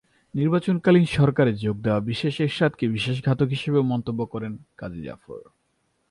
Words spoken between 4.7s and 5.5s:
Kazi Zafar.